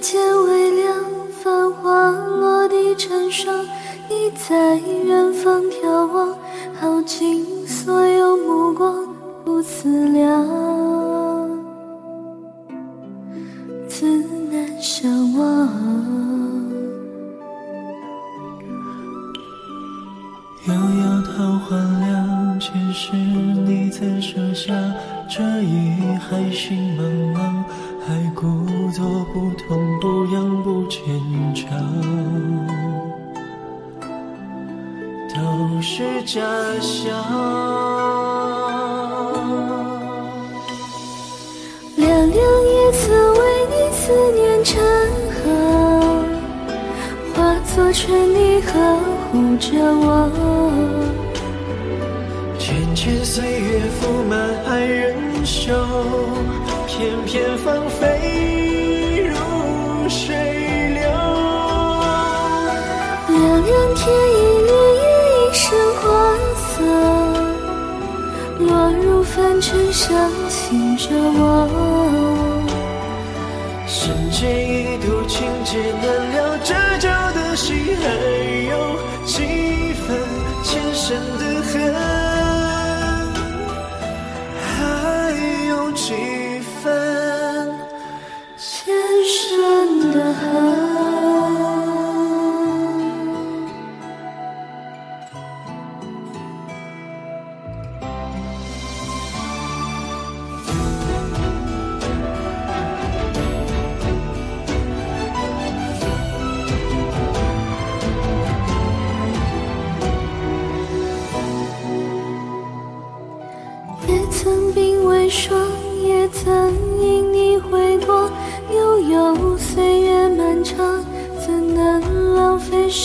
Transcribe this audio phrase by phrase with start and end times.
[0.00, 0.94] 间微凉，
[1.42, 3.64] 繁花落地成霜。
[4.08, 6.34] 你在远方眺望，
[6.80, 9.06] 耗尽所有目光，
[9.44, 10.46] 不思量，
[13.88, 14.06] 自
[14.50, 15.68] 难相忘。
[20.66, 24.72] 遥遥桃花凉，前世你曾设下
[25.28, 27.02] 这一海心茫
[27.34, 27.64] 茫，
[28.06, 28.46] 还故
[28.92, 31.00] 作不痛不痒不坚
[31.54, 31.68] 强，
[35.34, 36.40] 都是假
[36.80, 37.12] 象。
[41.96, 43.38] 凉凉夜色为
[43.70, 44.80] 你思念成
[45.34, 45.44] 河，
[47.34, 48.70] 化作春泥呵
[49.32, 50.30] 护着我。
[52.56, 55.74] 浅浅岁月覆满爱人袖，
[56.86, 58.47] 片片芳菲
[69.58, 72.64] 入凡尘，伤心着我。
[73.86, 78.06] 深见一度情劫难了，折旧的心还
[78.70, 78.72] 有
[79.24, 79.42] 几
[79.94, 80.06] 分
[80.62, 81.42] 前生的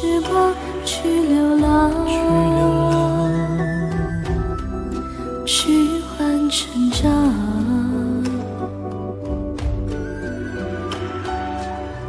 [0.00, 0.54] 时光
[0.84, 1.90] 去流浪？
[2.06, 2.94] 去流浪，
[5.44, 7.02] 去换成长。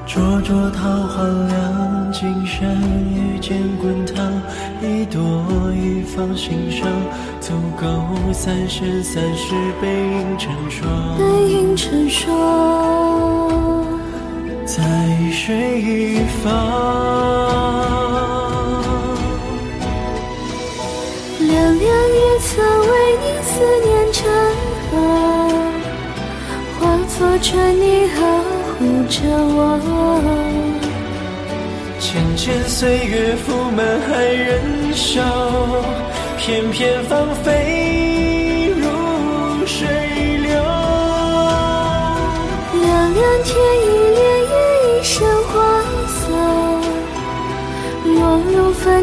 [0.05, 2.69] 灼灼桃花凉，今生
[3.11, 4.23] 遇见滚烫，
[4.83, 5.19] 一朵
[5.73, 6.87] 一放心上，
[7.41, 7.87] 足够
[8.31, 11.17] 三生三世背影成双。
[11.17, 11.23] 背
[11.53, 12.37] 影成双，
[14.75, 14.83] 在
[15.31, 16.47] 水一方，
[21.39, 21.49] 凉
[21.79, 22.87] 凉夜色为
[23.17, 23.49] 你思
[23.83, 24.21] 念成
[24.91, 24.93] 河，
[26.77, 27.49] 化作春
[27.81, 28.17] 泥呵
[28.77, 28.77] 护
[29.09, 29.17] 着
[29.57, 29.59] 我。
[31.99, 32.07] 浅
[32.37, 35.19] 浅岁月覆满爱人袖，
[36.37, 38.85] 片片芳菲如
[39.65, 39.87] 水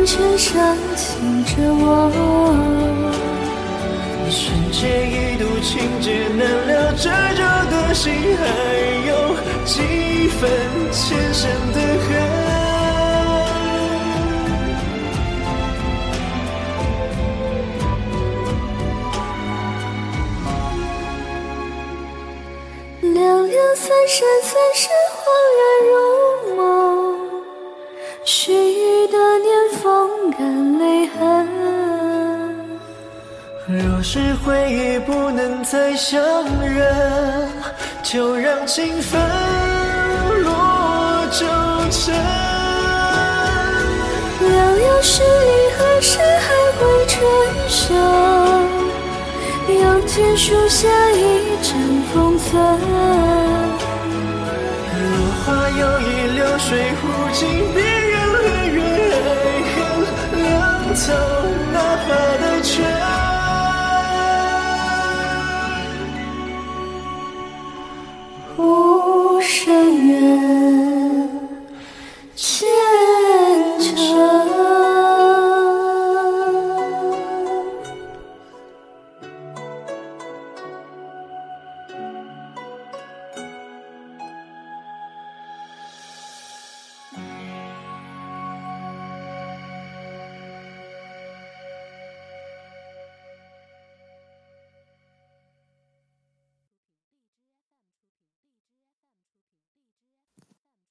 [0.06, 1.84] 入凡尘，伤心着我。
[4.31, 8.05] 瞬间一度情劫难了，折旧的心
[8.37, 8.45] 还
[9.09, 9.11] 有
[9.65, 10.49] 几分
[10.93, 12.09] 前生的恨。
[23.13, 25.25] 凉凉三生三世，恍
[25.59, 26.06] 然如梦。
[28.28, 29.49] 须臾的年，
[29.81, 31.47] 风干泪痕。
[33.69, 36.21] 若是回忆不能再相
[36.61, 37.49] 认，
[38.03, 39.21] 就让情分
[40.43, 41.47] 落九
[41.89, 42.13] 尘。
[44.41, 47.22] 凉凉十里，何时还会春
[47.69, 47.95] 生？
[49.69, 52.61] 又见树下一阵风存。
[54.99, 55.07] 落
[55.45, 58.06] 花有意，流水无尽，别
[60.97, 61.35] until